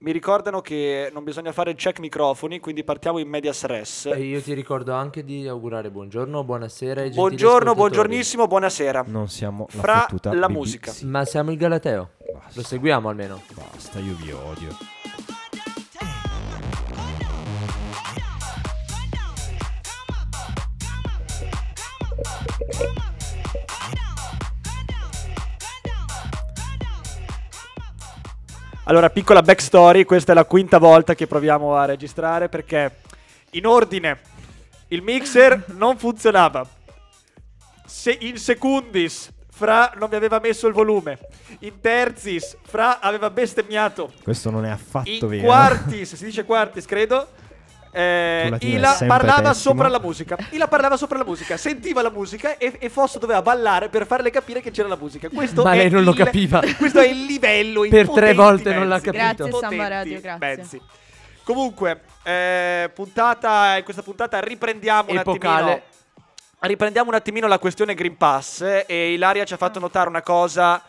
[0.00, 4.06] mi ricordano che non bisogna fare il check microfoni, quindi partiamo in medias res.
[4.06, 9.04] E io ti ricordo anche di augurare buongiorno, buonasera ai Buongiorno, buongiornissimo, buonasera.
[9.06, 10.92] Non siamo la Fra la musica.
[11.02, 12.10] Ma siamo il Galateo.
[12.32, 12.52] Basta.
[12.54, 13.42] Lo seguiamo almeno.
[13.54, 14.97] Basta, io vi odio.
[28.88, 33.00] Allora, piccola backstory, questa è la quinta volta che proviamo a registrare perché
[33.50, 34.18] in ordine
[34.88, 36.66] il mixer non funzionava.
[37.84, 41.18] Se in secundis Fra non mi aveva messo il volume.
[41.60, 44.10] In terzis Fra aveva bestemmiato.
[44.22, 45.42] Questo non è affatto In vero.
[45.44, 47.28] quartis, si dice quartis, credo.
[47.90, 49.54] Eh, Ila parlava pessimo.
[49.54, 50.36] sopra la musica.
[50.50, 54.30] Ila parlava sopra la musica, sentiva la musica e, e Fosso doveva ballare per farle
[54.30, 55.28] capire che c'era la musica.
[55.28, 56.60] Questo Ma lei non lo il- capiva.
[56.76, 59.10] Questo è il livello in Per tre volte non l'ha mezzi.
[59.10, 59.44] capito.
[59.48, 60.38] Grazie, Samba Radio, grazie.
[60.56, 60.80] mezzi.
[61.42, 65.62] Comunque, eh, puntata, in questa puntata riprendiamo un Epocale.
[65.62, 65.82] attimino
[66.60, 70.22] riprendiamo un attimino la questione Green Pass eh, e Ilaria ci ha fatto notare una
[70.22, 70.82] cosa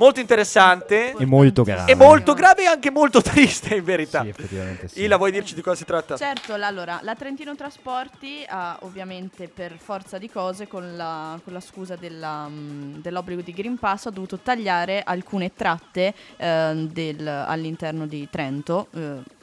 [0.00, 1.92] molto interessante È molto grave.
[1.92, 4.22] e molto grave e anche molto triste in verità.
[4.22, 5.02] Sì, effettivamente sì.
[5.02, 6.16] Ila, vuoi dirci di cosa si tratta?
[6.16, 11.60] Certo, allora, la Trentino Trasporti ha ovviamente per forza di cose, con la, con la
[11.60, 18.06] scusa della, mh, dell'obbligo di Green Pass, ha dovuto tagliare alcune tratte eh, del- all'interno
[18.06, 18.86] di Trento.
[18.94, 19.38] eh.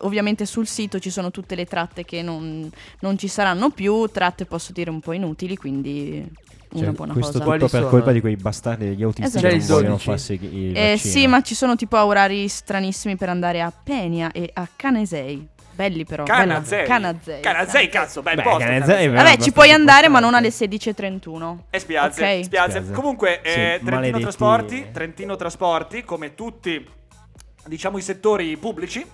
[0.00, 4.44] Ovviamente sul sito ci sono tutte le tratte che non, non ci saranno più, tratte
[4.46, 6.24] posso dire un po' inutili, quindi
[6.72, 7.44] una Cioè, buona questo cosa.
[7.44, 7.90] Quali tutto per sono?
[7.92, 9.46] colpa di quei bastardi degli autisti Esatto.
[9.46, 10.08] che non il vogliono 12?
[10.08, 14.50] farsi il Eh, sì, ma ci sono tipo orari stranissimi per andare a Penia e
[14.52, 15.48] a Canesei.
[15.76, 16.24] Belli però.
[16.24, 16.86] Canazei.
[16.86, 17.42] Canazei.
[17.42, 18.58] Canazei, cazzo, bel Beh, posto.
[18.60, 20.94] Canazei Vabbè, ci puoi andare, ma non alle importante.
[20.94, 21.56] 16.31.
[21.68, 22.44] E spiazze, Ok.
[22.44, 22.70] spiazze.
[22.70, 22.92] Spiazze.
[22.92, 26.82] Comunque, Sì, eh, Trentino maledetti- Trasporti, Trentino Trasporti, come tutti,
[27.66, 29.04] diciamo, i settori pubblici,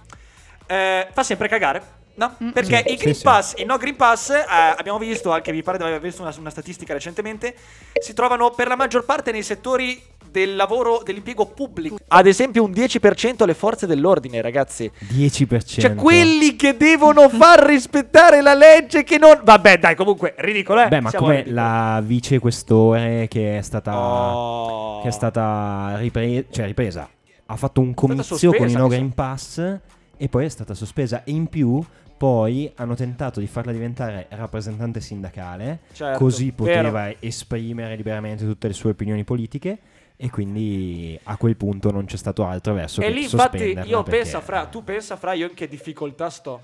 [0.66, 2.00] eh, fa sempre cagare.
[2.14, 2.34] No?
[2.44, 2.50] Mm.
[2.50, 3.24] Perché Sì, i Green sì, sì.
[3.24, 4.44] Pass, i no Green Pass, eh,
[4.77, 7.55] abbiamo visto, anche mi pare di aver visto una, una statistica recentemente,
[8.00, 9.98] si trovano per la maggior parte nei settori
[10.30, 11.96] del lavoro, dell'impiego pubblico.
[12.08, 14.90] Ad esempio un 10% alle forze dell'ordine, ragazzi.
[15.08, 15.80] 10%.
[15.80, 19.40] Cioè quelli che devono far rispettare la legge che non...
[19.42, 20.89] Vabbè, dai, comunque, ridicolo, eh?
[20.89, 25.01] Beh, ma Siamo come la vice questore che è stata Oh.
[25.02, 27.08] che è stata ripre- cioè ripresa.
[27.46, 29.78] Ha fatto un comizio sospesa, con i no Green Pass
[30.22, 31.24] e poi è stata sospesa.
[31.24, 31.84] E in più
[32.16, 36.90] poi hanno tentato di farla diventare rappresentante sindacale, Certo, così vero.
[36.90, 39.78] poteva esprimere liberamente tutte le sue opinioni politiche.
[40.16, 44.05] E quindi a quel punto non c'è stato altro verso E che lì infatti io
[44.05, 46.62] penso, fra, tu pensa, fra, io in che difficoltà sto.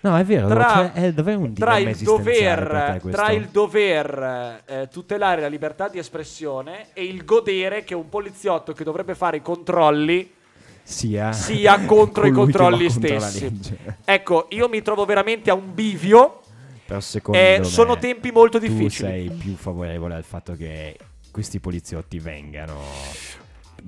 [0.00, 4.88] No, è vero, Tra- cioè, è davvero un Tra il, dover, tra il dover eh,
[4.92, 9.42] tutelare la libertà di espressione e il godere che un poliziotto che dovrebbe fare i
[9.42, 10.40] controlli
[10.92, 13.50] sia, sia contro i controlli stessi.
[14.04, 16.40] Ecco, io mi trovo veramente a un bivio.
[16.86, 19.08] Però secondo Eh, me sono tempi molto tu difficili.
[19.10, 20.96] sei più favorevole al fatto che
[21.30, 22.78] questi poliziotti vengano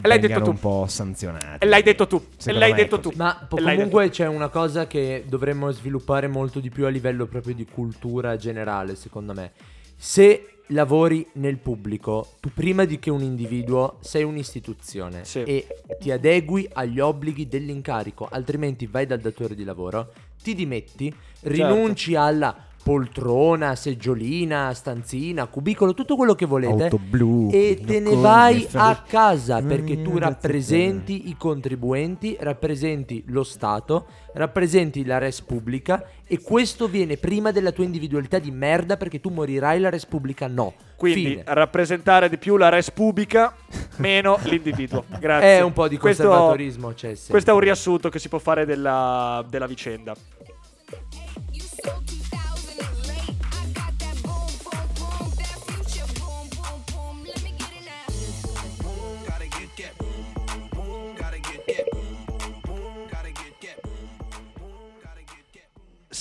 [0.02, 0.50] l'hai detto vengano tu.
[0.50, 1.64] un po' sanzionati.
[1.64, 2.24] E l'hai detto tu.
[2.36, 3.12] Secondo l'hai detto tu.
[3.16, 7.54] Ma po- comunque c'è una cosa che dovremmo sviluppare molto di più a livello proprio
[7.54, 9.52] di cultura generale, secondo me.
[9.96, 15.42] Se lavori nel pubblico, tu prima di che un individuo sei un'istituzione Sì.
[15.42, 15.66] e
[16.00, 21.48] ti adegui agli obblighi dell'incarico, altrimenti vai dal datore di lavoro, ti dimetti, Certo.
[21.48, 28.14] rinunci alla poltrona, seggiolina, stanzina, cubicolo, tutto quello che volete Auto blu, e te ne
[28.14, 35.16] vai a casa perché Mm, tu grazie rappresenti i contribuenti, rappresenti lo Stato, rappresenti la
[35.16, 39.88] res pubblica e questo viene prima della tua individualità di merda perché tu morirai la
[39.88, 40.74] res pubblica no.
[40.96, 41.42] Quindi Fine.
[41.46, 43.54] rappresentare di più la res pubblica
[43.96, 45.04] meno l'individuo.
[45.18, 45.56] Grazie.
[45.56, 47.30] È un po' di Questo- conservatorismo c'è sempre.
[47.30, 50.14] Questo è un riassunto che si può fare della, della vicenda.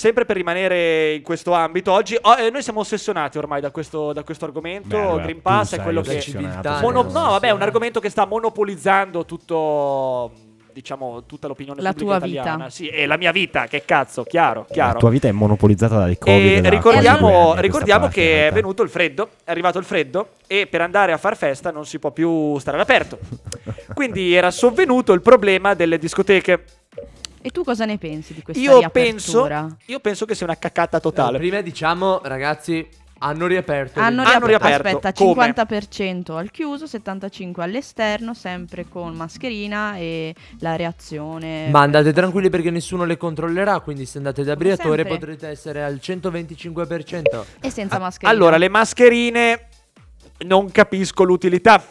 [0.04, 4.12] Sempre per rimanere in questo ambito, oggi oh, eh, noi siamo ossessionati ormai da questo,
[4.12, 4.88] da questo argomento.
[4.88, 6.22] Beh, allora, Green Pass è quello che.
[6.82, 10.30] Mono- no, vabbè, è un argomento che sta monopolizzando tutto.
[10.74, 12.40] Diciamo tutta l'opinione La pubblica tua vita.
[12.40, 12.68] italiana.
[12.68, 14.92] Sì, e la mia vita, che cazzo, chiaro, chiaro.
[14.92, 16.66] La tua vita è monopolizzata dal Covid.
[16.66, 20.82] E ricordiamo, ricordiamo parte, che è venuto il freddo, è arrivato il freddo e per
[20.82, 23.18] andare a far festa non si può più stare all'aperto.
[23.94, 26.64] Quindi era sovvenuto il problema delle discoteche.
[27.46, 29.76] E tu cosa ne pensi di questa Io penso, riapertura?
[29.84, 31.36] io penso che sia una cacata totale.
[31.36, 32.88] prima diciamo, ragazzi,
[33.18, 34.00] Hanno riaperto.
[34.00, 34.86] Hanno, Hanno riap- riaperto.
[34.98, 35.46] aspetta, Come?
[35.52, 41.68] 50% al chiuso, 75% all'esterno, sempre con mascherina e la reazione.
[41.70, 46.00] Ma andate tranquilli perché nessuno le controllerà, quindi se andate da Briatore potrete essere al
[46.02, 47.44] 125%.
[47.60, 48.30] E senza mascherina.
[48.30, 49.68] Allora, le mascherine
[50.46, 51.82] non capisco l'utilità.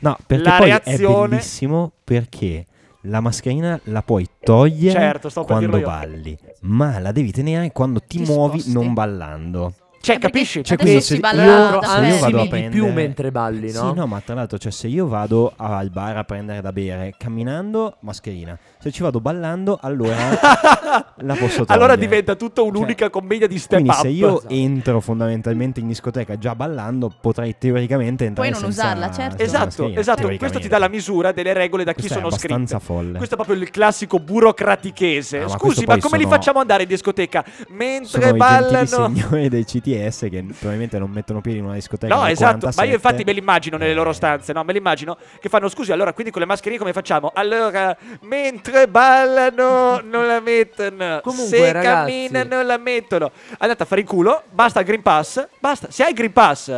[0.00, 2.66] No, perché La poi reazione- è bellissimo perché
[3.02, 8.30] la mascherina la puoi togliere Certo, quando balli, ma la devi tenere quando ti, Ti
[8.30, 8.78] muovi sposti.
[8.78, 9.74] non ballando.
[10.02, 10.64] Cioè, Eh, perché capisci?
[10.64, 13.90] Cioè, quindi si balla vado a Anzi, di più prendere- mentre balli, no?
[13.90, 17.14] Sì, no, ma tra l'altro, cioè, se io vado al bar a prendere da bere
[17.16, 18.58] camminando, mascherina.
[18.80, 20.16] Se ci vado ballando, allora
[21.22, 21.66] la posso togliere.
[21.68, 24.02] Allora diventa tutto Cioè, un'unica commedia di step Quindi up.
[24.02, 24.52] se io Esatto.
[24.54, 29.40] entro fondamentalmente in discoteca già ballando, potrei teoricamente entrare Puoi non senza- usarla, certo.
[29.42, 30.36] Esatto, esatto.
[30.36, 32.92] Questo ti dà la misura delle regole da chi Questo è sono abbastanza scritte.
[32.92, 33.16] folle.
[33.18, 35.38] Questo è proprio il classico burocratichese.
[35.38, 37.44] Ah, ma Scusi, ma come li sono- facciamo andare in discoteca?
[37.46, 39.12] Sono Mentre i gentili ballano.
[39.14, 42.14] signori dei CTS che probabilmente non mettono piedi in una discoteca.
[42.14, 42.86] No, esatto, ma 47.
[42.88, 44.62] io infatti me li immagino nelle loro stanze, no?
[44.64, 47.30] Me li immagino che fanno, scusi, allora quindi con le mascherine come facciamo?
[47.34, 53.30] Allora, mentre ballano non la mettono, Comunque, se ragazzi- camminano la mettono.
[53.58, 56.70] Andate a fare in culo, basta il Green Pass, basta, se hai il Green Pass,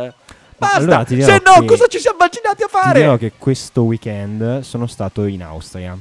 [0.57, 3.17] basta, allora ti dirò se no cosa ci siamo vaccinati a Ti dirò fare?
[3.17, 5.97] che questo weekend sono stato in Austria.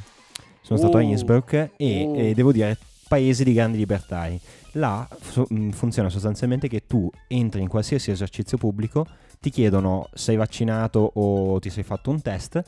[0.61, 1.05] Sono stato a Uh.
[1.11, 2.15] Innsbruck e, Uh.
[2.19, 4.29] e devo dire paese di grandi libertà.
[4.75, 5.07] Là
[5.49, 9.07] mh, funziona sostanzialmente che tu entri in qualsiasi esercizio pubblico,
[9.41, 12.63] ti chiedono sei vaccinato o ti sei fatto un test.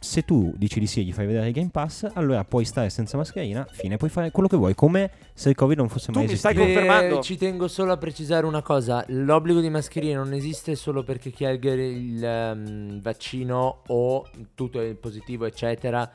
[0.00, 2.90] Se tu dici di sì e gli fai vedere il Game Pass, allora puoi stare
[2.90, 6.18] senza mascherina, fine, puoi fare quello che vuoi, come se il Covid non fosse Tu
[6.18, 6.80] mai mi stai esistito.
[6.80, 7.20] con- confermando?
[7.20, 11.30] Eh, ci tengo solo a precisare una cosa: l'obbligo di mascherina non esiste solo perché
[11.30, 16.10] chi ha il, il, ehm, vaccino o tutto è positivo, eccetera.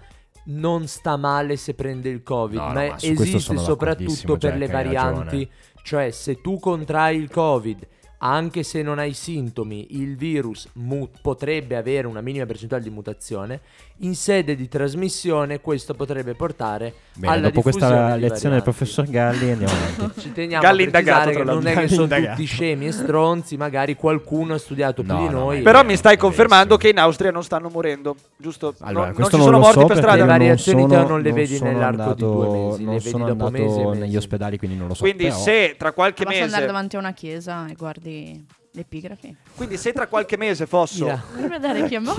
[0.48, 4.38] Non sta male se prende il Covid, No, no, ma, ma su questo esiste soprattutto
[4.38, 5.24] per le hai varianti.
[5.24, 5.50] ragione.
[5.82, 7.88] Cioè, se tu contrai il Covid,
[8.26, 13.60] anche se non hai sintomi, il virus mu- potrebbe avere una minima percentuale di mutazione.
[14.00, 19.06] In sede di trasmissione, questo potrebbe portare Bene, alla dopo questa di lezione del professor
[19.08, 20.20] Galli andiamo avanti.
[20.22, 22.32] Ci teniamo Galli a indagato, che non è che sono indagato.
[22.36, 25.62] tutti scemi e stronzi, magari qualcuno ha studiato più No, di no, noi.
[25.62, 28.74] Però mi stai confermando che in Austria non stanno morendo, giusto?
[28.80, 30.14] Allora, non, non ci non sono morti so per strada.
[30.16, 32.84] Le non variazioni sono- te non le vedi sono nell'arco di andato- due mesi, le
[32.86, 34.00] non vedi sono dopo mesi mesi.
[34.00, 35.04] negli ospedali, quindi non lo so.
[35.04, 38.15] Quindi però- se tra qualche Basta andare mese davanti a una chiesa e guardi
[38.76, 39.36] l'epigrafe.
[39.56, 41.08] Quindi se tra qualche mese fosso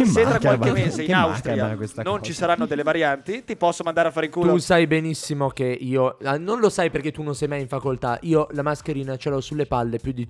[0.05, 2.25] se tra qualche mese in Austria questa non cosa.
[2.25, 4.53] ci saranno delle varianti, ti posso mandare a fare in culo.
[4.53, 7.69] Tu sai benissimo che io ah, non lo sai perché tu non sei mai in
[7.69, 8.19] facoltà.
[8.23, 10.29] Io la mascherina ce l'ho sulle palle più di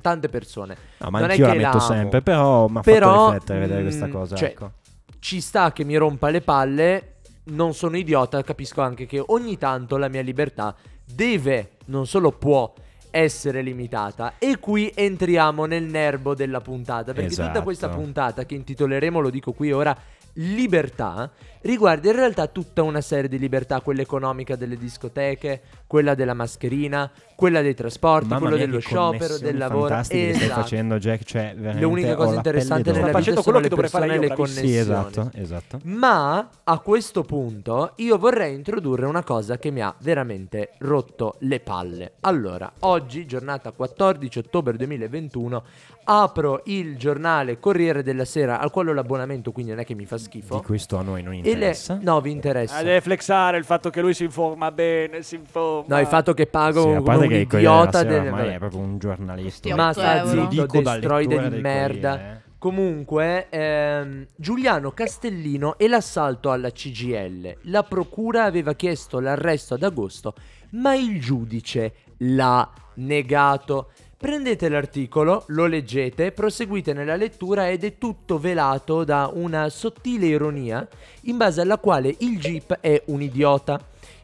[0.00, 0.76] tante persone.
[0.98, 3.82] No, ma non è anch'io la metto sempre, però mi ha Però, fatto riflettere vedere
[3.82, 4.36] questa mm, cosa.
[4.36, 4.72] cioè, ecco.
[5.18, 7.10] Ci sta che mi rompa le palle.
[7.48, 10.74] Non sono idiota, capisco anche che ogni tanto la mia libertà
[11.04, 12.72] deve, non solo può
[13.10, 14.34] essere limitata.
[14.38, 17.12] E qui entriamo nel nervo della puntata.
[17.12, 17.62] Perché tutta Esatto.
[17.62, 19.96] questa puntata che intitoleremo, lo dico qui ora,
[20.34, 21.30] libertà,
[21.66, 27.10] riguarda in realtà tutta una serie di libertà, quella economica delle discoteche, quella della mascherina,
[27.34, 29.88] quella dei trasporti, Mamma quello mia, dello sciopero, connessioni del lavoro.
[29.88, 30.60] fantastiche che stai Esatto.
[30.62, 31.22] facendo, Jack.
[31.24, 34.14] Cioè, veramente L'unica cosa la interessante nella vita facendo sono quello le che persone e
[34.14, 34.46] io, le bravissimo.
[34.46, 35.00] Sì, connessioni.
[35.00, 35.80] esatto, esatto.
[35.84, 41.60] Ma a questo punto io vorrei introdurre una cosa che mi ha veramente rotto le
[41.60, 42.12] palle.
[42.20, 45.62] Allora, oggi, giornata 14 ottobre 2021,
[46.08, 50.06] apro il giornale Corriere della Sera, al quale ho l'abbonamento, quindi non è che mi
[50.06, 50.56] fa schifo.
[50.58, 51.64] Di questo a noi non E le...
[51.66, 51.98] interessa.
[52.00, 52.76] No, vi interessa.
[52.76, 55.94] Ah, deve flexare il fatto che lui si informa bene, si informa.
[55.94, 58.30] No, il fatto che pago Sì, parte un che idiota del...
[58.30, 58.54] vabbè.
[58.54, 59.74] è proprio un giornalista.
[59.74, 60.22] Ma sta.
[60.24, 62.10] Lo zitto, destroide di merda.
[62.10, 62.44] Corriere, eh.
[62.58, 67.58] Comunque, ehm, Giuliano Castellino e l'assalto alla CGL.
[67.62, 70.34] La procura aveva chiesto l'arresto ad agosto,
[70.70, 73.90] ma il giudice l'ha negato.
[74.18, 80.88] Prendete l'articolo, lo leggete, proseguite nella lettura ed è tutto velato da una sottile ironia
[81.22, 83.78] in base alla quale il Jeep è un idiota.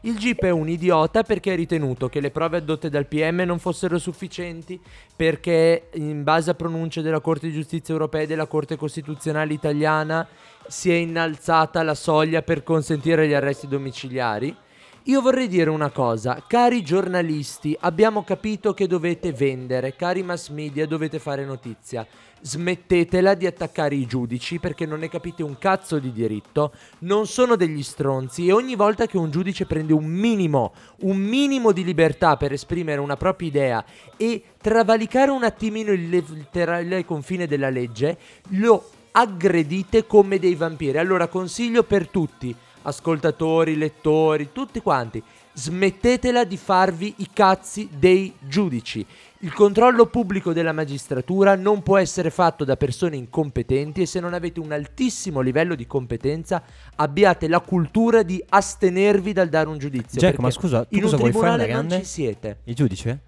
[0.05, 3.59] Il GIP è un idiota perché ha ritenuto che le prove addotte dal PM non
[3.59, 4.77] fossero sufficienti,
[5.15, 10.27] perché in base a pronunce della Corte di Giustizia europea e della Corte Costituzionale italiana
[10.67, 14.53] si è innalzata la soglia per consentire gli arresti domiciliari.
[15.07, 20.87] Io vorrei dire una cosa, cari giornalisti, abbiamo capito che dovete vendere, cari mass media,
[20.87, 22.07] dovete fare notizia.
[22.39, 27.57] Smettetela di attaccare i giudici perché non ne capite un cazzo di diritto, non sono
[27.57, 32.37] degli stronzi e ogni volta che un giudice prende un minimo, un minimo di libertà
[32.37, 38.17] per esprimere una propria idea e travalicare un attimino il, letterale confine della legge,
[38.51, 40.97] lo aggredite come dei vampiri.
[40.97, 45.21] Allora consiglio per tutti, ascoltatori, lettori, tutti quanti,
[45.53, 49.05] smettetela di farvi i cazzi dei giudici.
[49.39, 54.33] Il controllo pubblico della magistratura non può essere fatto da persone incompetenti e se non
[54.33, 56.63] avete un altissimo livello di competenza
[56.95, 60.19] abbiate la cultura di astenervi dal dare un giudizio.
[60.19, 62.57] Jack, ma scusa, tu in un cosa vuoi fare tribunale alla non ci siete.
[62.63, 63.19] Il giudice?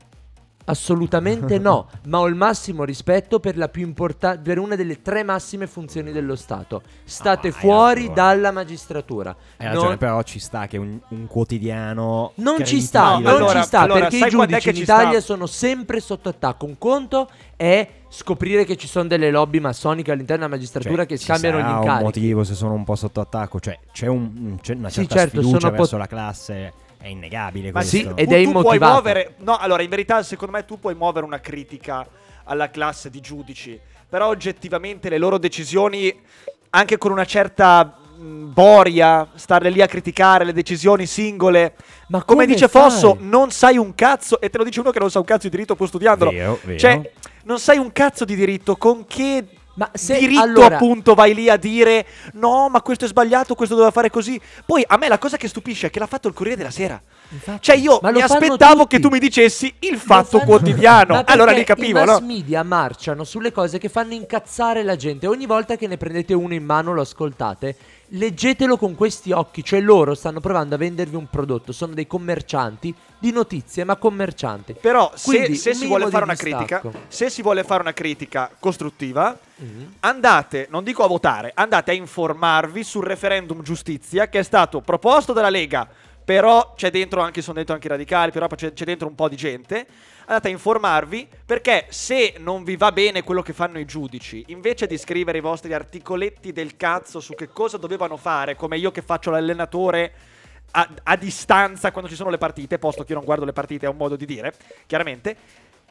[0.65, 5.23] Assolutamente no, ma ho il massimo rispetto per la più importante per una delle tre
[5.23, 6.81] massime funzioni dello Stato.
[7.03, 8.15] State hai fuori ragione.
[8.15, 9.35] dalla magistratura.
[9.57, 12.31] Hai ragione, Non- però ci sta che un, un quotidiano.
[12.35, 15.33] non ci sta, No, non allora- ci sta allora, perché i giudici in Italia sta?
[15.33, 16.65] sono sempre sotto attacco.
[16.65, 21.17] Un conto è scoprire che ci sono delle lobby massoniche all'interno della magistratura Cioè, che
[21.17, 22.03] scambiano gli sarà un incarichi.
[22.05, 23.59] motivo se sono un po' sotto attacco.
[23.59, 26.73] Cioè, c'è, un- c'è una Sì, certa certo, sfiducia sono verso pot- la classe.
[27.05, 27.97] È innegabile Ma questo.
[27.97, 29.35] sì, ed tu, è tu puoi muovere.
[29.41, 32.03] No, allora, in verità, secondo me, tu puoi muovere una critica
[32.45, 33.79] alla classe di giudici.
[34.09, 36.11] Però, oggettivamente, le loro decisioni,
[36.71, 41.75] anche con una certa mh, boria, stare lì a criticare le decisioni singole.
[42.07, 42.89] Ma Come, come dice fai?
[42.89, 44.41] Fosso, non sai un cazzo.
[44.41, 46.31] E te lo dice uno che non sa un cazzo di diritto pur studiandolo.
[46.31, 46.79] Vero, vero.
[46.79, 47.11] Cioè,
[47.43, 48.77] non sai un cazzo di diritto.
[48.77, 53.07] Con che Ma se diritto allora, appunto vai lì a dire no, ma questo è
[53.07, 54.39] sbagliato, questo doveva fare così.
[54.65, 57.01] Poi a me la cosa che stupisce è che l'ha fatto il Corriere della Sera.
[57.29, 58.95] infatti, Cioè io mi aspettavo tutti.
[58.95, 61.23] che tu mi dicessi il fatto quotidiano.
[61.25, 62.25] Allora perché capivo, i mass no?
[62.25, 65.27] media marciano sulle cose che fanno incazzare la gente.
[65.27, 67.75] Ogni volta che ne prendete uno in mano lo ascoltate,
[68.09, 69.63] leggetelo con questi occhi.
[69.63, 71.71] Cioè loro stanno provando a vendervi un prodotto.
[71.71, 74.75] Sono dei commercianti di notizie, ma commercianti.
[74.79, 77.93] Però se, Quindi, se un si vuole fare una critica, se si vuole fare una
[77.93, 79.93] critica costruttiva, Mhm.
[80.01, 85.31] andate, non dico a votare, andate a informarvi sul referendum giustizia che è stato proposto
[85.31, 85.87] dalla Lega,
[86.25, 89.29] però c'è dentro anche, sono dentro anche i radicali, però c'è, c'è dentro un po'
[89.29, 89.85] di gente.
[90.25, 94.87] Andate a informarvi perché se non vi va bene quello che fanno i giudici, invece
[94.87, 99.03] di scrivere i vostri articoletti del cazzo su che cosa dovevano fare, come io che
[99.03, 100.13] faccio l'allenatore
[100.71, 103.85] a, a distanza quando ci sono le partite, posto che io non guardo le partite,
[103.85, 104.53] è un modo di dire,
[104.87, 105.37] chiaramente.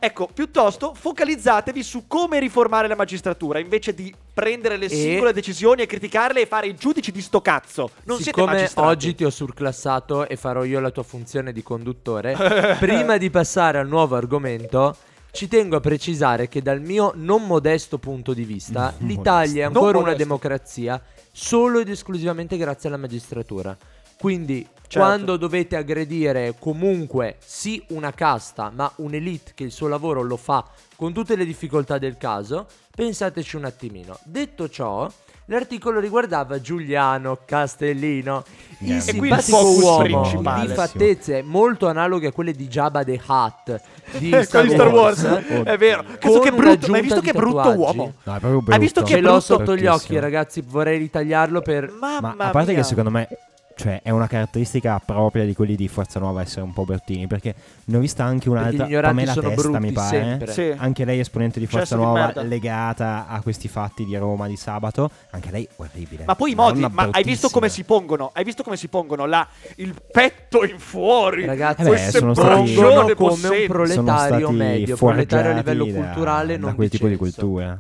[0.05, 5.81] Ecco, piuttosto focalizzatevi su come riformare la magistratura invece di prendere le E- singole decisioni
[5.81, 7.89] e criticarle e fare i giudici di sto cazzo.
[8.05, 8.87] Non siete Siccome magistrati.
[8.89, 12.37] oggi ti ho surclassato e farò io la tua funzione di conduttore,
[12.79, 14.95] prima di passare al nuovo argomento,
[15.31, 19.67] ci tengo a precisare che dal mio non modesto punto di vista, Non l'Italia è
[19.67, 21.01] ancora una democrazia
[21.33, 23.75] solo ed esclusivamente grazie alla magistratura.
[24.19, 25.09] Quindi, Certo.
[25.09, 30.65] quando dovete aggredire comunque sì una casta, ma un'elite che il suo lavoro lo fa
[30.95, 34.17] con tutte le difficoltà del caso, pensateci un attimino.
[34.23, 35.11] Detto ciò,
[35.47, 38.45] l'articolo riguardava Giuliano Castellino,
[38.79, 43.03] il E qui il simpatico focus uomo di fattezze molto analoghe a quelle di Jabba
[43.03, 43.81] the Hutt
[44.19, 45.23] di Star, Star Wars.
[45.23, 45.45] Wars.
[45.51, 45.65] Oh.
[45.65, 46.05] È vero.
[46.05, 47.81] Con Cazzo che brutto, ma hai visto che brutto tatuaggi.
[47.81, 48.15] uomo?
[48.23, 48.71] No, è proprio brutto.
[48.71, 50.61] Hai visto che Ce l'ho sotto gli occhi, ragazzi.
[50.65, 51.91] Vorrei ritagliarlo per.
[51.91, 52.81] Mamma Ma a parte mia.
[52.81, 53.29] che secondo me
[53.77, 57.27] cioè, è una caratteristica propria di quelli di Forza Nuova essere un po' bruttini.
[57.27, 57.55] Perché
[57.85, 58.87] ne ho vista anche un'altra.
[58.87, 60.09] Pamela Testa, brutti mi pare.
[60.23, 60.53] sempre.
[60.53, 60.75] Sì.
[60.77, 62.43] Anche lei esponente di Forza Cesso di Nuova merda.
[62.43, 65.11] legata a questi fatti di Roma di sabato.
[65.31, 66.25] Anche lei orribile.
[66.27, 68.31] Ma poi i modi, ma hai visto come si pongono?
[68.33, 71.45] Hai visto come si pongono là il petto in fuori?
[71.45, 76.67] Ragazzi, Eh beh, sono stati- come un proletario medio, proletario a livello da- culturale, da
[76.67, 77.79] non quel tipo di cultura.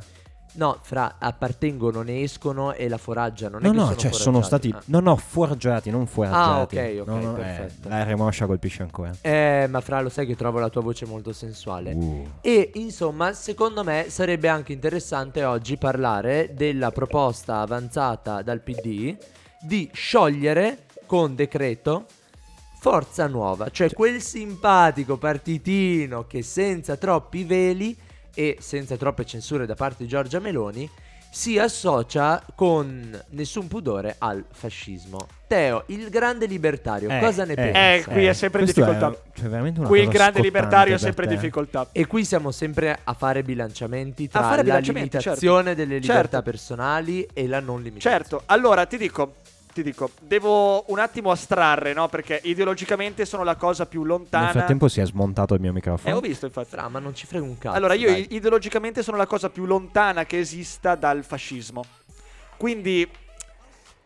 [0.56, 3.58] No, fra appartengono, ne escono e la foraggiano.
[3.58, 4.68] Non No, no, sono cioè sono foraggiati.
[4.68, 4.90] stati.
[4.92, 6.76] No, no, forgiati, non foraggiati.
[6.76, 7.88] ok, ok, No, no, eh, perfetto.
[7.88, 9.10] la R Moscia colpisce ancora.
[9.10, 9.28] Ah.
[9.28, 11.92] Eh, ma fra lo sai che trovo la tua voce molto sensuale.
[11.92, 12.28] Uh.
[12.40, 19.16] E insomma, secondo me sarebbe anche interessante oggi parlare della proposta avanzata dal PD
[19.60, 22.06] di sciogliere con decreto
[22.78, 27.96] Forza Nuova, cioè quel simpatico partitino che senza troppi veli
[28.34, 30.88] e senza troppe censure da parte di Giorgia Meloni
[31.30, 35.26] si associa con nessun pudore al fascismo.
[35.48, 38.08] Teo, il grande libertario, Eh, cosa ne eh, pensi?
[38.08, 39.20] Eh, qui è sempre questo difficoltà.
[39.34, 41.34] cioè, veramente una Qui il grande libertario è sempre te.
[41.34, 41.88] difficoltà.
[41.90, 45.80] E qui siamo sempre a fare bilanciamenti tra fare la bilanciamenti, limitazione certo.
[45.82, 46.42] delle libertà Certo.
[46.42, 48.16] personali e la non limitazione.
[48.16, 49.34] Certo, allora ti dico,
[49.74, 52.08] ti dico, devo un attimo astrarre, no?
[52.08, 54.44] Perché ideologicamente sono la cosa più lontana.
[54.44, 56.16] Nel frattempo si è smontato il mio Eh, microfono.
[56.16, 56.68] ho visto infatti.
[56.70, 57.76] Fra, ma non ci frega un cazzo.
[57.76, 58.28] Allora, io dai.
[58.30, 61.84] ideologicamente sono la cosa più lontana che esista dal fascismo.
[62.56, 63.06] Quindi,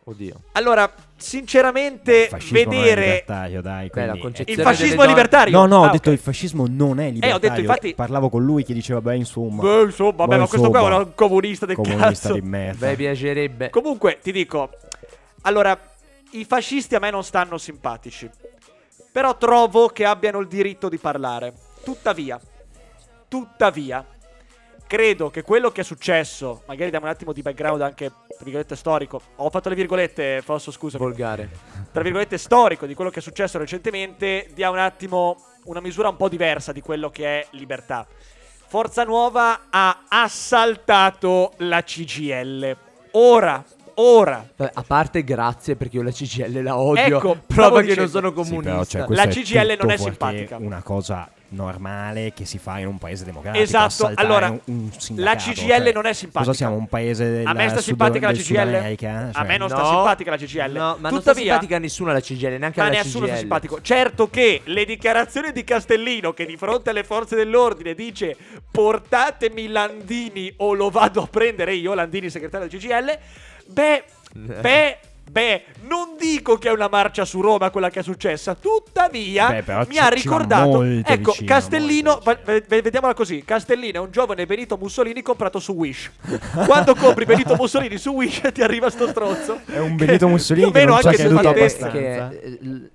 [0.05, 0.35] Oddio.
[0.53, 3.89] allora, sinceramente, il fascismo non è vedere libertario, dai.
[3.93, 5.57] Beh, la quindi- concezione il fascismo è libertario.
[5.59, 6.15] No, no, ho Ah, detto ok.
[6.15, 7.39] il fascismo non è libertario.
[7.39, 9.61] detto, infatti- Parlavo con lui che diceva, beh, insomma.
[9.61, 12.33] Beh, insomma, Beh, ma questo qua è un comunista del comunista cazzo.
[12.33, 12.87] di merda.
[12.87, 13.69] Beh, piacerebbe.
[13.69, 14.71] Comunque, ti dico,
[15.41, 15.77] allora,
[16.31, 18.29] i fascisti a me non stanno simpatici.
[19.11, 21.53] Però trovo che abbiano il diritto di parlare.
[21.83, 22.39] Tuttavia,
[23.27, 24.05] tuttavia,
[24.85, 28.75] credo che quello che è successo, magari diamo un attimo di background anche tra virgolette
[28.75, 31.49] storico, ho fatto le virgolette, Fosso scusami, Volgare.
[31.91, 36.15] tra virgolette storico di quello che è successo recentemente, dia un attimo una misura un
[36.15, 38.07] po' diversa di quello che è libertà.
[38.67, 42.77] Forza Nuova ha assaltato la CGL.
[43.11, 43.63] Ora,
[44.01, 47.17] ora, Vabbè, A parte grazie perché io la CGL la odio.
[47.17, 48.01] Ecco, prova che dicendo.
[48.01, 48.71] non sono Sì, comunista.
[48.71, 50.57] però, cioè, La CGL non è simpatica.
[50.57, 53.63] una cosa normale che si fa in un paese democratico.
[53.63, 54.55] Esatto, allora,
[55.15, 56.45] la CGL cioè, non è simpatica.
[56.45, 58.57] Cosa siamo, un paese del a me sta Sud- simpatica la CGL?
[58.75, 59.29] America?
[59.29, 59.87] A Cioè, me non sta No.
[59.89, 60.71] simpatica la CGL.
[60.73, 63.33] No, ma non sta Tuttavia, simpatica a nessuno la CGL, neanche ma alla nessuno sta
[63.33, 63.39] CGL.
[63.39, 63.81] simpatico.
[63.81, 68.37] Certo che le dichiarazioni di Castellino che di fronte alle forze dell'ordine dice
[68.69, 73.17] portatemi Landini o lo vado a prendere io, Landini segretario del CGL,
[73.71, 74.97] beh, beh,
[75.31, 79.63] beh, non dico che è una marcia su Roma quella che è successa, tuttavia Beh,
[79.87, 84.45] mi ci- ha ricordato, ecco, vicino, Castellino, va- ve- vediamola così, Castellino è un giovane
[84.45, 86.09] Benito Mussolini comprato su Wish.
[86.65, 89.59] Quando compri Benito Mussolini su Wish ti arriva sto stronzo.
[89.65, 91.89] È un Benito Mussolini che meno non ci ha se creduto fa abbastanza.
[91.97, 92.89] Che, eh, l-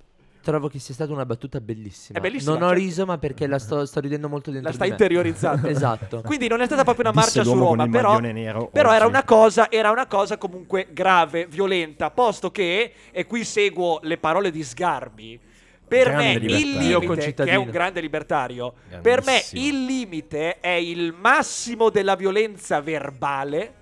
[0.45, 2.19] trovo che sia stata una battuta bellissima.
[2.19, 2.83] È bellissima, Non ho certo.
[2.83, 4.93] riso, ma perché la sto, sto ridendo molto dentro La stai me.
[4.93, 5.67] interiorizzando.
[5.75, 6.21] Esatto.
[6.23, 9.23] Quindi non è stata proprio una Disse marcia su Roma, però, nero però era una
[9.23, 14.63] cosa, era una cosa comunque grave, violenta, posto che, e qui seguo le parole di
[14.63, 15.39] Sgarbi,
[15.87, 20.69] per Grande me il limite, che è un grande libertario, per me il limite è
[20.69, 23.73] il massimo della violenza verbale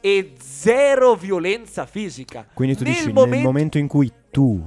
[0.00, 2.46] e zero violenza fisica.
[2.52, 4.66] Quindi tu nel dici, momento, nel momento in cui tu,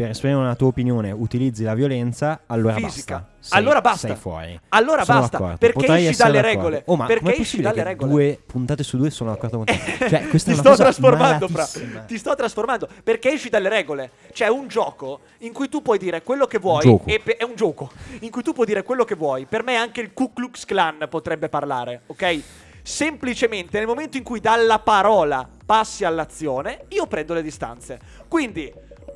[0.00, 3.16] per esprimere una tua opinione, utilizzi la violenza, allora Fisica.
[3.18, 3.28] basta.
[3.38, 4.06] Sei- Allora basta.
[4.06, 4.60] Sei fuori.
[4.70, 5.58] Allora Sono basta, d'accordo.
[5.58, 6.56] perché Potrei esci dalle d'accordo.
[6.68, 6.82] regole.
[6.86, 8.10] Oh, ma Perché esci dalle regole?
[8.10, 9.78] due puntate su due sono d'accordo con te?
[10.08, 11.66] Cioè, questa ti sto trasformando, Fra.
[12.06, 14.10] Ti sto trasformando perché esci dalle regole.
[14.32, 16.98] C'è un gioco in cui tu puoi dire quello che vuoi.
[17.04, 17.90] e pe- è un gioco
[18.20, 19.44] in cui tu puoi dire quello che vuoi.
[19.44, 22.40] Per me anche il Ku Klux Klan potrebbe parlare, ok?
[22.82, 27.98] Semplicemente nel momento in cui dalla parola passi all'azione, io prendo le distanze.
[28.26, 28.72] Quindi,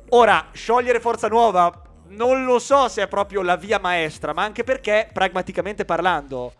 [0.09, 4.63] ora, sciogliere Forza Nuova, non lo so se è proprio la via maestra, ma anche
[4.63, 6.53] perché, pragmaticamente parlando,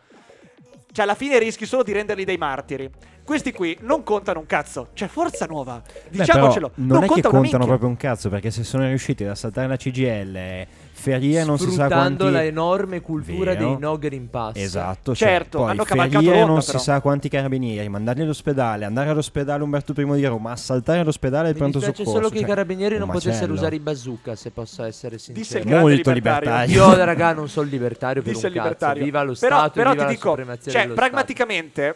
[0.92, 2.90] cioè, alla fine rischi solo di renderli dei martiri.
[3.25, 4.89] Questi qui non contano un cazzo.
[4.94, 5.82] Cioè, forza nuova.
[5.84, 6.70] Beh, Diciamocelo.
[6.75, 7.65] però non, è che contano minchia.
[7.65, 11.88] proprio un cazzo, perché se sono riusciti ad assaltare la CGL, ferire non si sa
[11.88, 12.29] quanti...
[12.29, 13.66] la enorme cultura Vero.
[13.68, 14.55] dei no Green Pass.
[14.57, 16.77] Esatto, cioè, Certo, poi hanno cavalcato ferire l'onda, non però.
[16.77, 21.50] si sa quanti carabinieri, mandarli all'ospedale, andare all'ospedale Umberto I di Roma, assaltare l'ospedale e
[21.50, 22.11] il Mi pronto soccorso.
[22.11, 23.53] solo che i cioè, carabinieri un non potessero macello.
[23.53, 25.79] usare i bazooka, se posso essere Disse sincero.
[25.79, 26.66] Molto libertario.
[26.75, 26.98] libertario.
[27.00, 28.68] Io, raga, non sono libertario per Disse un il cazzo.
[28.70, 29.03] libertario.
[29.03, 31.96] Viva lo però, Stato, però viva ti la dico, cioè, pragmaticamente,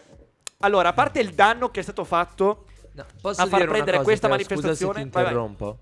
[0.62, 4.40] allora, a parte il danno che è stato fatto, No, a far prendere questa Teo?
[4.40, 5.04] Scusa se manifestazione?
[5.04, 5.24] ti Vai, vai.
[5.24, 5.78] interrompo.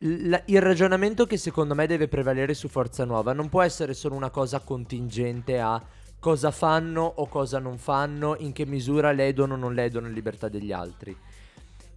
[0.00, 4.14] Il, il ragionamento che secondo me deve prevalere su Forza Nuova non può essere solo
[4.14, 5.82] una cosa contingente a
[6.20, 10.48] cosa fanno o cosa non fanno, in che misura ledono o non ledono la libertà
[10.48, 11.16] degli altri.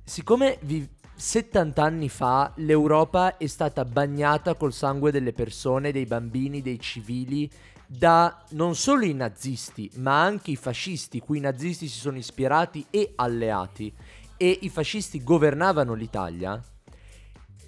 [0.03, 6.61] Siccome vi- 70 anni fa l'Europa è stata bagnata col sangue delle persone, dei bambini,
[6.61, 7.49] dei civili,
[7.93, 12.85] da non solo i nazisti, ma anche i fascisti, cui i nazisti si sono ispirati
[12.89, 13.93] e alleati,
[14.37, 16.63] e i fascisti governavano l'Italia,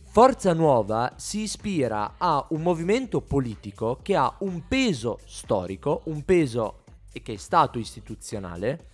[0.06, 6.84] Forza Nuova si ispira a un movimento politico che ha un peso storico, un peso
[7.12, 8.92] che è stato istituzionale.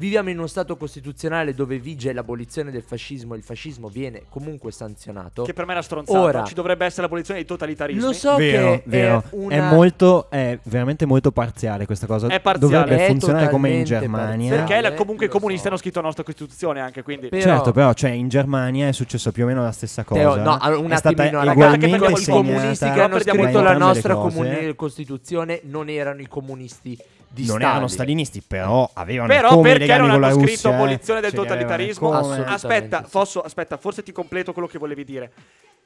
[0.00, 4.72] Viviamo in uno Stato costituzionale dove vige l'abolizione del fascismo e il fascismo viene comunque
[4.72, 5.42] sanzionato.
[5.42, 6.18] che per me è una stronzata.
[6.18, 8.00] Ora- Ci dovrebbe essere l'abolizione dei totalitarismi.
[8.00, 9.18] Lo so vero, che vero.
[9.18, 9.54] è una...
[9.56, 12.28] È molto, è veramente molto parziale questa cosa.
[12.28, 12.74] È parziale.
[12.82, 14.48] Dovrebbe È funzionare come in Germania.
[14.48, 14.88] Perché parziale.
[14.88, 15.68] la- comunque i comunisti so.
[15.68, 17.28] hanno scritto la nostra Costituzione anche, quindi...
[17.28, 20.18] Per- Certo, Però- però, cioè, in Germania è successo più o meno la stessa cosa.
[20.18, 23.76] Teo, no, un è stata attimino, ragazzi, ugualmente i comunisti che No, hanno scritto la
[23.76, 26.96] nostra comuni- Costituzione non erano i comunisti
[27.32, 27.68] di Non Stalin.
[27.68, 30.74] erano stalinisti, però avevano Però perché non hanno Russia, scritto eh.
[30.74, 32.12] abolizione del totalitarismo?
[32.12, 33.10] Aspetta, sì.
[33.10, 35.32] posso, aspetta, forse ti completo quello che volevi dire.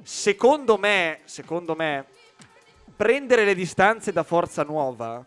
[0.02, 2.06] Secondo me, secondo me,
[2.96, 5.22] prendere le distanze da Forza Nuova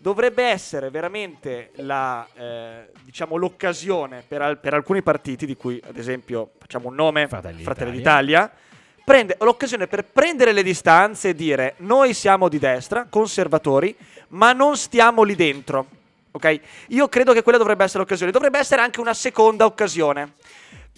[0.00, 5.96] dovrebbe essere veramente la, eh, diciamo, l'occasione per, al- per alcuni partiti, di cui ad
[5.96, 8.40] esempio facciamo un nome, Fratelli Fratelli d'Italia.
[8.40, 8.66] d'Italia,
[9.08, 13.96] prende l'occasione per prendere le distanze e dire noi siamo di destra, conservatori,
[14.28, 15.86] ma non stiamo lì dentro.
[16.32, 16.60] Ok?
[16.88, 18.30] Io credo che quella dovrebbe essere l'occasione.
[18.30, 20.34] Dovrebbe essere anche una seconda occasione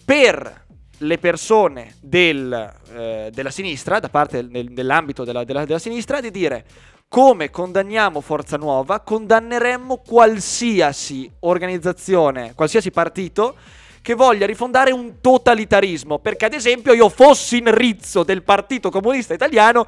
[0.05, 0.64] per
[0.99, 6.33] le persone del, eh, della sinistra, da parte nel- nell'ambito della, della- della sinistra, di
[6.33, 6.64] dire
[7.07, 13.55] come condanniamo Forza Nuova, condanneremmo qualsiasi organizzazione, qualsiasi partito
[14.03, 16.19] che voglia rifondare un totalitarismo.
[16.19, 19.87] Perché, ad esempio, io fossi in rizzo del Partito Comunista Italiano,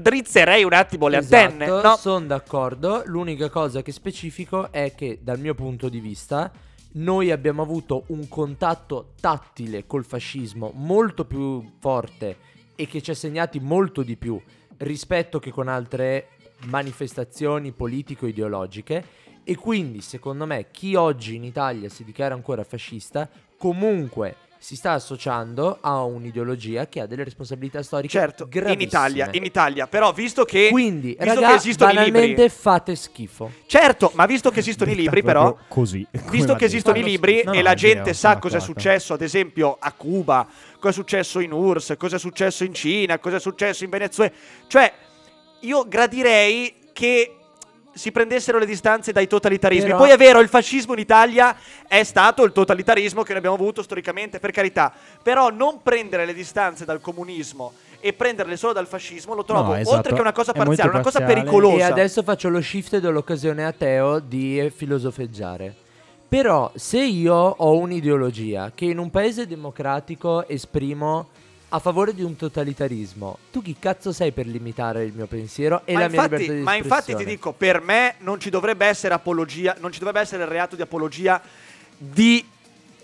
[0.00, 1.66] drizzerei un attimo le antenne.
[1.66, 1.80] No?
[1.80, 3.02] Sono Esatto, d'accordo.
[3.04, 6.50] L'unica cosa che specifico è che, dal mio punto di vista,
[6.92, 12.36] noi abbiamo avuto un contatto tattile col fascismo molto più forte
[12.76, 14.40] e che ci ha segnati molto di più
[14.78, 16.28] rispetto che con altre
[16.66, 19.04] manifestazioni politico-ideologiche
[19.44, 23.28] e quindi secondo me chi oggi in Italia si dichiara ancora fascista
[23.58, 28.80] comunque si sta associando a un'ideologia che ha delle responsabilità storiche Certo, in.
[28.80, 32.48] Italia, in Italia, però visto che Quindi, visto raga, che esistono i libri.
[32.48, 33.52] fate schifo.
[33.66, 36.06] Certo, ma visto che esistono i libri però così.
[36.30, 39.12] Visto che esistono i libri No, e no, la gente vero, sa cosa è successo,
[39.12, 43.36] ad esempio, a Cuba, cosa è successo in URSS, cosa è successo in Cina, cosa
[43.36, 44.32] è successo in Venezuela.
[44.66, 44.90] Cioè,
[45.60, 47.36] io gradirei che
[47.94, 49.86] si prendessero le distanze dai totalitarismi.
[49.86, 51.56] Però- Poi è vero, il fascismo in Italia
[51.88, 54.92] è stato il totalitarismo che noi abbiamo avuto storicamente, per carità.
[55.22, 59.76] Però non prendere le distanze dal comunismo e prenderle solo dal fascismo lo trovo, No,
[59.76, 61.76] esatto, oltre che una cosa parziale, una cosa pericolosa.
[61.76, 65.74] E adesso faccio lo shift dell'occasione a Teo di filosofeggiare.
[66.28, 71.28] Però se io ho un'ideologia che in un paese democratico esprimo
[71.74, 75.94] a favore di un totalitarismo, tu chi cazzo sei per limitare il mio pensiero e
[75.94, 77.34] ma la mia infatti, libertà di ma infatti ti espressione?
[77.34, 80.82] dico, per me non ci dovrebbe essere apologia, non ci dovrebbe essere il reato di
[80.82, 81.42] apologia
[81.98, 82.46] di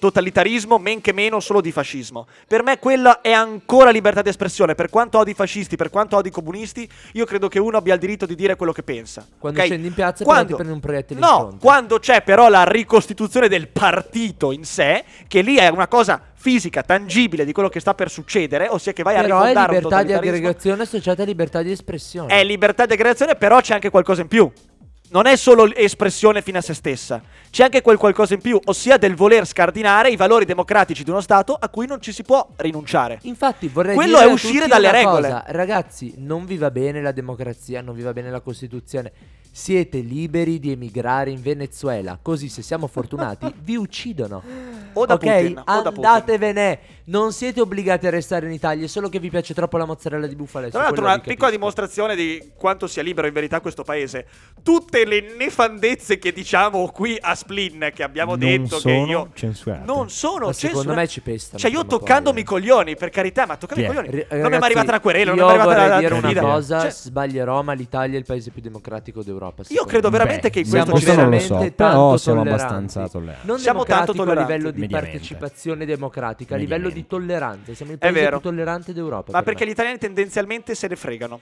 [0.01, 2.27] totalitarismo, men che meno solo di fascismo.
[2.49, 4.75] Per me quella è ancora libertà di espressione.
[4.75, 7.95] Per quanto odi i fascisti, per quanto odi i comunisti, io credo che uno abbia
[7.95, 9.25] il diritto di dire quello che pensa.
[9.39, 9.67] Quando ok?
[9.67, 13.69] scendi in piazza però ti prendi un proiettile No, quando c'è però la ricostituzione del
[13.69, 18.11] partito in sé, che lì è una cosa fisica, tangibile di quello che sta per
[18.11, 21.63] succedere, ossia che vai a Però è rifondare un libertà di aggregazione associata a libertà
[21.63, 22.35] di espressione.
[22.35, 24.51] È libertà di aggregazione, però c'è anche qualcosa in più.
[25.13, 27.21] Non è solo espressione fine a se stessa,
[27.51, 31.21] c'è anche quel qualcosa in più, ossia del voler scardinare i valori democratici di uno
[31.21, 33.19] Stato a cui non ci si può rinunciare.
[33.23, 35.23] Infatti vorrei Quello dire è uscire dalle regole.
[35.23, 35.45] cosa.
[35.49, 39.11] Ragazzi, non vi va bene la democrazia, non vi va bene la Costituzione.
[39.53, 44.43] Siete liberi di emigrare in Venezuela, così se siamo fortunati vi uccidono.
[44.93, 46.05] O da ok, Putin, o da Putin.
[46.05, 46.79] andatevene.
[47.11, 50.29] Non siete obbligati a restare in Italia, è solo che vi piace troppo la mozzarella
[50.29, 50.69] di bufala.
[50.69, 54.27] Tra l'altro, una piccola dimostrazione di quanto sia libero in verità questo paese.
[54.63, 59.31] Tutte le nefandezze che diciamo qui a Splin, che abbiamo Non detto che sono io.
[59.35, 59.85] censurate.
[59.85, 61.01] Non sono Ma secondo censurate.
[61.01, 61.59] me ci pestano.
[61.59, 62.61] Cioè, io toccandomi i poi.
[62.61, 64.09] coglioni, per carità, ma toccando i coglioni.
[64.11, 66.13] Ri- non mi è mai arrivata una querela, non mi è arrivata vorrei la dire
[66.15, 66.41] una diffida.
[66.43, 69.40] cosa, Cioè, sbaglierò, ma l'Italia è il paese più democratico d'Europa.
[69.49, 70.17] Io secondo credo me.
[70.19, 72.39] veramente Beh, che in Siamo questo ci non lo sia- so, veramente però tanto siamo
[72.43, 72.63] tolleranti.
[72.65, 73.47] abbastanza tolleranti.
[73.47, 74.75] Non Siamo tanto democratico a livello tolleranti.
[74.75, 75.11] di Mediamente.
[75.19, 77.75] partecipazione democratica, a livello di tolleranza.
[77.75, 78.41] Siamo il paese vero.
[78.41, 79.33] più tollerante d'Europa.
[79.33, 79.71] Ma per perché me.
[79.71, 81.41] gli italiani tendenzialmente se ne fregano.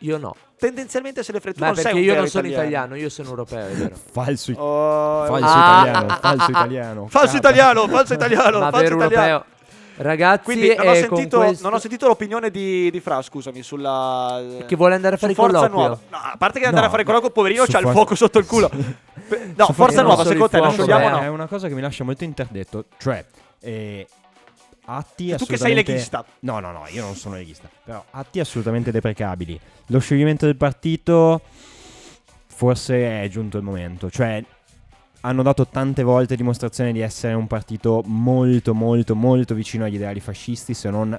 [0.00, 0.34] Io no.
[0.58, 1.58] Tendenzialmente se ne fregano.
[1.58, 3.94] Tu Ma non perché io non sono italiano, io sono europeo, è vero.
[4.12, 7.06] Falso, Oh, falso Ah, italiano, ah, falso ah, italiano.
[7.08, 9.02] Falso italiano, falso italiano, Ma falso italiano.
[9.14, 9.44] europeo.
[9.98, 13.62] Ragazzi, Quindi non ho, eh, sentito, questo- non ho sentito l'opinione di, di Fra, scusami,
[13.62, 14.42] sulla...
[14.66, 15.78] Che vuole andare a fare i Forza colloquio.
[15.86, 16.00] Nuova.
[16.10, 18.14] No, a parte che andare No, a fare il colloquio, poverino, c'ha il For- fuoco
[18.14, 18.70] sotto il culo.
[19.56, 21.22] No, Su Forza Nuova, secondo te, il la sciogliamo o eh.
[21.22, 21.32] È no?
[21.32, 22.84] una cosa che mi lascia molto interdetto.
[22.96, 23.24] Cioè,
[23.58, 24.06] eh,
[24.84, 26.24] atti Tu che sei leghista.
[26.40, 27.68] No, no, no, io non sono leghista.
[27.84, 29.58] Però atti assolutamente deprecabili.
[29.86, 31.40] Lo scioglimento del partito,
[32.46, 34.10] forse è giunto il momento.
[34.10, 34.44] Cioè,
[35.26, 40.20] hanno dato tante volte dimostrazione di essere un partito molto, molto, molto vicino agli ideali
[40.20, 41.18] fascisti, se non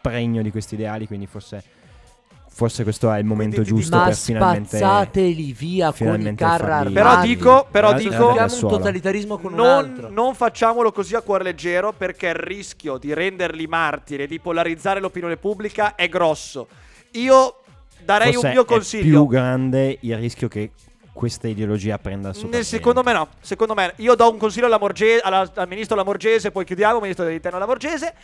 [0.00, 1.62] pregno di questi ideali, quindi forse...
[2.54, 4.76] Forse questo è il momento Quindi giusto Ma per finalmente...
[4.76, 6.92] spazzateli via con i finalmente carri.
[6.92, 10.08] Però dico, però Era- dico, Abbiamo un totalitarismo con un non, altro.
[10.08, 15.00] non facciamolo così a cuore leggero perché il rischio di renderli martiri e di polarizzare
[15.00, 16.68] l'opinione pubblica è grosso.
[17.14, 17.56] Io
[18.04, 19.26] darei Forse un mio è più consiglio.
[19.26, 20.70] grande il rischio che
[21.14, 22.66] questa ideologia prenda sopravvento.
[22.66, 26.50] secondo me no, secondo me io do un consiglio alla Morge- alla- al ministro Lamorgese,
[26.50, 28.14] poi chiudiamo, ministro dell'interno Lamorgese.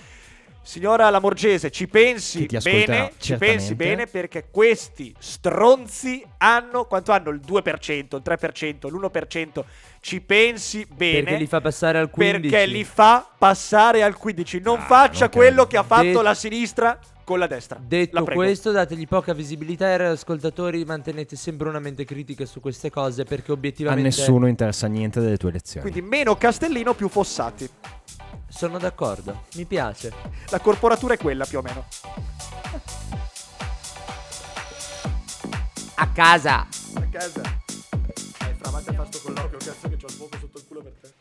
[0.63, 7.41] Signora Lamorgese, ci pensi bene, ci pensi bene perché questi stronzi hanno quanto hanno il
[7.41, 9.65] 2%, il 3%, l'1%.
[10.01, 12.49] Ci pensi bene Perché li fa passare al 15.
[12.51, 14.61] perché li fa passare al 15.
[14.61, 17.77] Non Ah, faccia non quello che ha fatto Det- la sinistra con la destra.
[17.79, 18.41] La Detto prego.
[18.41, 23.51] questo, dategli poca visibilità ai ascoltatori, mantenete sempre una mente critica su queste cose perché
[23.51, 25.89] A obiettivamente nessuno interessa niente delle tue elezioni.
[25.91, 27.69] Quindi meno Castellino, più Fossati.
[28.49, 29.43] sono d'accordo.
[29.55, 30.13] Mi piace.
[30.51, 31.85] La corporatura è quella più o meno.
[35.97, 36.67] A casa.
[36.95, 37.43] A casa.
[37.43, 40.93] Eh, fra, a fare sto colloquio, cazzo che c'ho il fuoco sotto il culo per
[41.01, 41.20] te.